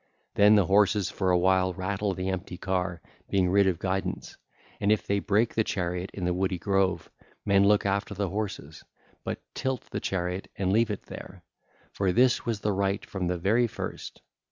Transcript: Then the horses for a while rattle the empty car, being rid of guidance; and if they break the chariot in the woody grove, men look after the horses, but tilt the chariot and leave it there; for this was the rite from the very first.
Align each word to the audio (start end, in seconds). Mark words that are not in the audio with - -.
Then 0.33 0.55
the 0.55 0.65
horses 0.65 1.11
for 1.11 1.29
a 1.29 1.37
while 1.37 1.73
rattle 1.75 2.15
the 2.15 2.29
empty 2.29 2.57
car, 2.57 3.03
being 3.29 3.51
rid 3.51 3.67
of 3.67 3.77
guidance; 3.77 4.35
and 4.79 4.91
if 4.91 5.05
they 5.05 5.19
break 5.19 5.53
the 5.53 5.63
chariot 5.63 6.09
in 6.15 6.25
the 6.25 6.33
woody 6.33 6.57
grove, 6.57 7.11
men 7.45 7.67
look 7.67 7.85
after 7.85 8.15
the 8.15 8.29
horses, 8.29 8.83
but 9.23 9.41
tilt 9.53 9.87
the 9.91 9.99
chariot 9.99 10.47
and 10.55 10.73
leave 10.73 10.89
it 10.89 11.03
there; 11.03 11.43
for 11.93 12.11
this 12.11 12.47
was 12.47 12.61
the 12.61 12.71
rite 12.73 13.05
from 13.05 13.27
the 13.27 13.37
very 13.37 13.67
first. 13.67 14.23